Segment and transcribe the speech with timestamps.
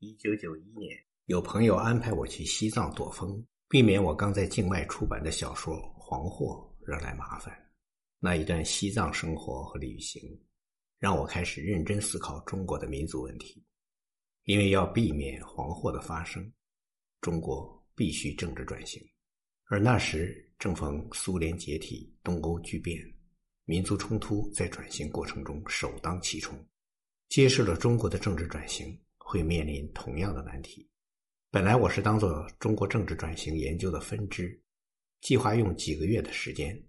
[0.00, 0.96] 一九九一年，
[1.26, 7.52] 有朋友安排我去西藏躲风，避免我刚在境外出版的小说黄祸惹来麻烦。
[8.20, 10.22] 那一段西藏生活和旅行，
[11.00, 13.60] 让我开始认真思考中国的民族问题。
[14.44, 16.48] 因为要避免黄祸的发生，
[17.20, 19.02] 中国必须政治转型。
[19.64, 22.96] 而那时正逢苏联解体、东欧剧变，
[23.64, 26.56] 民族冲突在转型过程中首当其冲，
[27.28, 28.96] 揭示了中国的政治转型。
[29.30, 30.88] 会面临同样的难题。
[31.50, 34.58] 本来我是当做中国政治转型研究的分支，
[35.20, 36.82] 计划用几个月的时间，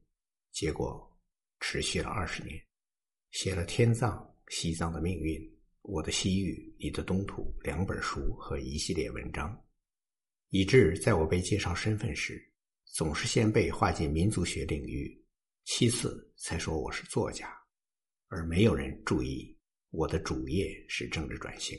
[0.53, 1.05] 结果
[1.59, 2.57] 持续了二十年，
[3.31, 5.38] 写了《天葬西藏的命运》
[5.81, 9.62] 《我的西域你的东土》两本书和一系列文章，
[10.48, 12.41] 以致在我被介绍身份时，
[12.85, 15.21] 总是先被划进民族学领域，
[15.65, 17.53] 其次才说我是作家，
[18.29, 19.53] 而没有人注意
[19.90, 21.77] 我的主业是政治转型。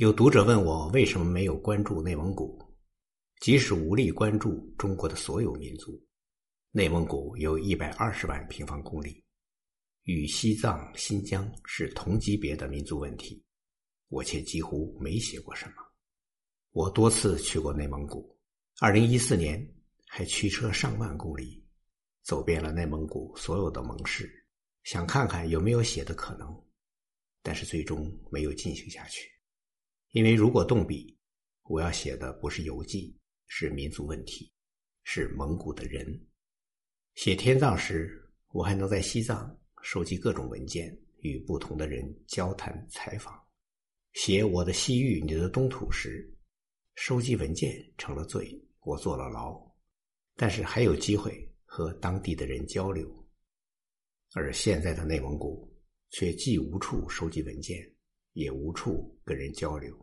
[0.00, 2.58] 有读者问我为什么没有关注内蒙古，
[3.38, 6.02] 即使无力关注中国的所有民族，
[6.70, 9.22] 内蒙古有一百二十万平方公里，
[10.04, 13.44] 与西藏、新疆是同级别的民族问题，
[14.08, 15.74] 我却几乎没写过什么。
[16.70, 18.34] 我多次去过内蒙古，
[18.80, 19.62] 二零一四年
[20.08, 21.62] 还驱车上万公里，
[22.22, 24.32] 走遍了内蒙古所有的盟市，
[24.82, 26.58] 想看看有没有写的可能，
[27.42, 29.30] 但是最终没有进行下去。
[30.12, 31.16] 因为如果动笔，
[31.64, 33.16] 我要写的不是游记，
[33.46, 34.50] 是民族问题，
[35.04, 36.26] 是蒙古的人。
[37.14, 43.40] 写天葬时，我还能在西藏收集各种文件，与不同的人交谈采访。
[44.14, 46.28] 写我的西域，你的东土时，
[46.96, 49.60] 收集文件成了罪，我坐了牢，
[50.34, 53.08] 但是还有机会和当地的人交流。
[54.34, 55.72] 而现在的内蒙古，
[56.10, 57.78] 却既无处收集文件。
[58.32, 59.94] 也无处跟人交流，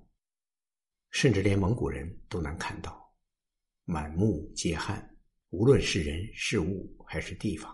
[1.11, 3.15] 甚至连蒙古人都难看到，
[3.85, 5.17] 满目皆汉。
[5.49, 7.73] 无论是人是物还是地方，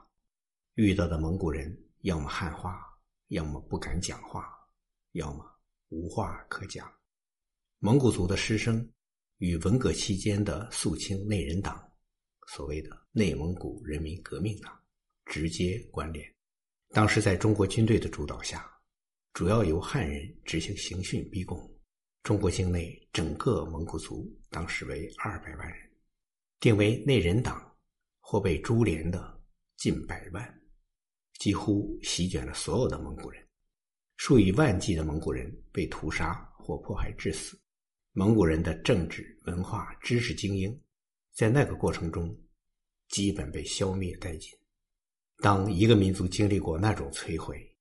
[0.75, 2.79] 遇到的蒙古人要么汉化，
[3.29, 4.47] 要么不敢讲话，
[5.13, 5.43] 要么
[5.89, 6.87] 无话可讲。
[7.79, 8.87] 蒙古族的师生
[9.39, 11.83] 与文革期间的肃清内人党，
[12.47, 14.79] 所谓的内蒙古人民革命党，
[15.25, 16.31] 直接关联。
[16.89, 18.69] 当时在中国军队的主导下。
[19.33, 21.59] 主要由汉人执行刑讯逼供，
[22.21, 25.89] 中国境内整个蒙古族当时为二百万人，
[26.59, 27.75] 定为内人党
[28.19, 29.43] 或被株连的
[29.75, 30.61] 近百万，
[31.39, 33.43] 几乎席卷了所有的蒙古人，
[34.17, 37.59] 数以万计的蒙古人被屠杀或迫害致死，
[38.11, 40.79] 蒙古人的政治、文化、知识精英，
[41.33, 42.39] 在那个过程中
[43.07, 44.51] 基本被消灭殆尽。
[45.39, 47.72] 当一个民族经历过那种摧毁，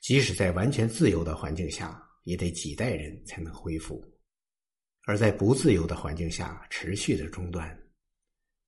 [0.00, 4.02] 即使在完全自由的环境下，也得几代人才能恢复；
[5.06, 7.78] 而在不自由的环境下持续的中断，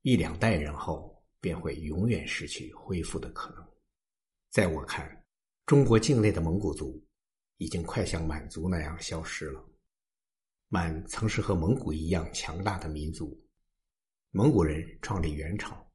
[0.02, 3.66] 一两代人后便会永远失去恢复的可能。
[4.50, 5.24] 在我看，
[5.64, 7.02] 中国境内的蒙古族
[7.56, 9.64] 已经快像满族那样消失了。
[10.68, 13.42] 满曾是和蒙古一样强大的民族，
[14.30, 15.90] 蒙古人创立元朝，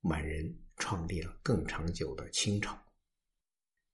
[0.00, 2.76] 满人创立了更长久的清朝。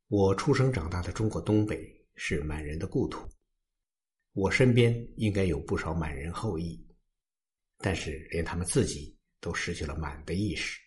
[0.08, 1.84] 我出生长大的中国东北
[2.14, 3.28] 是满人的故土，
[4.34, 6.80] 我身边应该有不少满人后裔，
[7.78, 10.80] 但是连他们自己都失去了满的意识，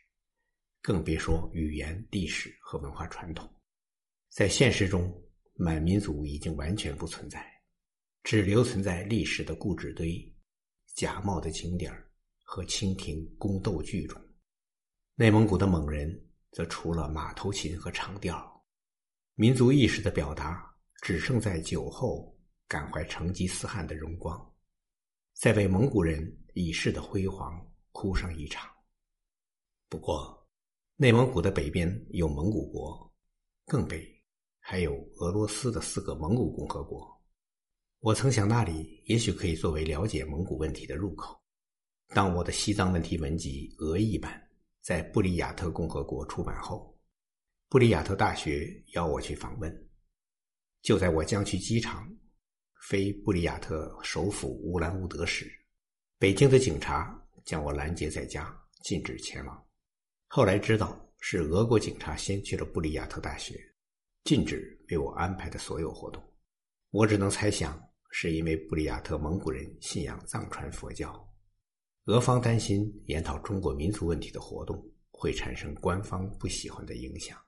[0.81, 3.53] 更别说语言、历史和文化传统。
[4.29, 5.13] 在现实中，
[5.53, 7.45] 满民族已经完全不存在，
[8.23, 10.33] 只留存在历史的故纸堆、
[10.95, 11.93] 假冒的景点
[12.41, 14.17] 和清廷宫斗剧中。
[15.15, 16.09] 内蒙古的蒙人
[16.51, 18.58] 则除了马头琴和长调。
[19.39, 20.69] 民族意识的表达
[21.01, 24.37] 只剩在酒后感怀成吉思汗的荣光，
[25.31, 28.69] 在为蒙古人已逝的辉煌哭上一场。
[29.87, 30.45] 不过，
[30.97, 33.09] 内蒙古的北边有蒙古国，
[33.65, 34.05] 更北
[34.59, 37.09] 还有俄罗斯的四个蒙古共和国。
[38.01, 41.41] 我曾想，那里也许可以作为了解蒙古问题的入口。
[42.09, 44.45] 当我的西藏问题文集俄译版
[44.81, 46.88] 在布里亚特共和国出版后。
[47.71, 49.89] 布里亚特大学邀我去访问，
[50.81, 52.11] 就在我将去机场
[52.87, 55.47] 飞布里亚特首府乌兰乌德时，
[56.17, 58.51] 北京的警察将我拦截在家，
[58.81, 59.67] 禁止前往。
[60.29, 63.55] 后来知道是俄国警察先去了布里亚特大学，
[64.23, 66.19] 禁止为我安排的所有活动。
[66.89, 67.79] 我只能猜想，
[68.09, 71.23] 是因为布里亚特蒙古人信仰藏传佛教，
[72.05, 77.39] 俄方担心研讨中国民族问题的活动会产生官方不喜欢的影响。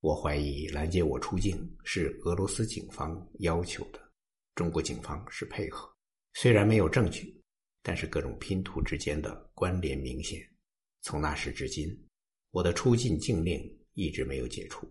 [0.00, 4.00] 我怀疑拦截我出境是俄罗斯警方要求的，
[4.54, 5.92] 中国警方是配合。
[6.34, 7.42] 虽然没有证据，
[7.82, 10.40] 但是各种拼图之间的关联明显。
[11.02, 11.88] 从那时至今，
[12.50, 13.60] 我的出境禁令
[13.94, 14.86] 一直没有解除。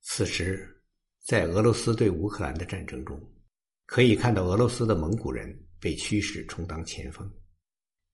[0.00, 0.82] 此时，
[1.24, 3.20] 在俄罗斯对乌克兰的战争中，
[3.86, 7.32] 可以看到俄罗斯的蒙古人被驱使充当前锋，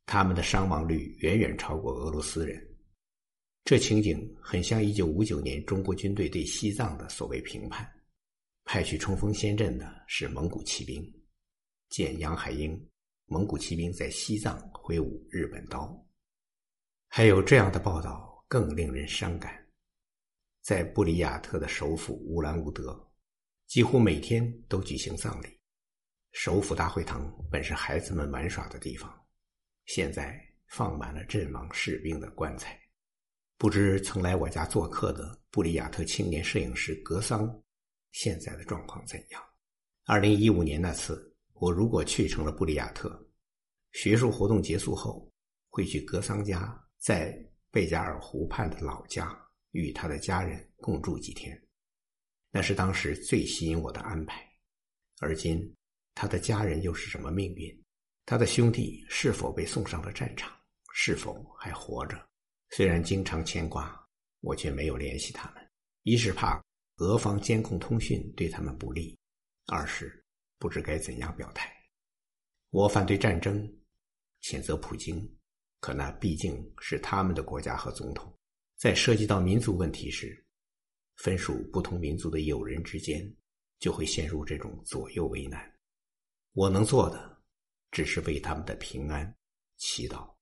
[0.05, 2.63] 他们的伤亡率远远超过俄罗斯人。
[3.69, 7.87] 这情景很像一九五九年中国军队对西藏的所谓评判：
[8.65, 11.05] 派去冲锋陷阵的是蒙古骑兵。
[11.91, 12.83] 见杨海英，
[13.27, 16.03] 蒙古骑兵在西藏挥舞日本刀。
[17.09, 19.63] 还有这样的报道更令人伤感。
[20.63, 22.99] 在布里亚特的首府乌兰乌德，
[23.67, 25.49] 几乎每天都举行葬礼。
[26.33, 29.15] 首府大会堂本是孩子们玩耍的地方，
[29.85, 32.81] 现在放满了阵亡士兵的棺材。
[33.59, 37.61] 不知曾来我家做客的布里亚特青年摄影师格桑，
[38.13, 39.43] 现在的状况怎样？
[40.05, 43.21] 二零一五年那次，我如果去成了布里亚特，
[43.91, 45.29] 学术活动结束后，
[45.71, 47.37] 会去格桑家，在
[47.73, 49.37] 贝加尔湖畔的老家。
[49.73, 51.55] 与他的家人共住几天，
[52.51, 54.43] 那是当时最吸引我的安排。
[55.21, 55.61] 而今，
[56.15, 57.85] 他的家人又是什么命运？
[58.25, 60.51] 他的兄弟是否被送上了战场？
[60.95, 62.19] 是否还活着？
[62.71, 64.07] 虽然经常牵挂，
[64.41, 65.71] 我却没有联系他们。
[66.03, 66.63] 一是怕
[66.97, 69.17] 俄方监控通讯对他们不利；
[69.67, 70.25] 二是
[70.59, 71.75] 不知该怎样表态。
[72.71, 73.67] 我反对战争，
[74.43, 75.29] 谴责普京，
[75.81, 78.33] 可那毕竟是他们的国家和总统。
[78.77, 80.47] 在涉及到民族问题时，
[81.17, 83.35] 分属不同民族的友人之间，
[83.81, 85.75] 就会陷入这种左右为难。
[86.53, 87.43] 我能做的，
[87.91, 89.35] 只是为他们的平安
[89.79, 90.38] 祈祷。